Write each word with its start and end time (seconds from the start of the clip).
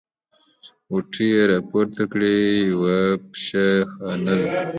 غوټې 0.89 1.25
يې 1.33 1.41
راپورته 1.51 2.03
کړې: 2.11 2.35
یوه 2.71 2.97
پشه 3.29 3.65
خانه 3.91 4.33
ده. 4.41 4.49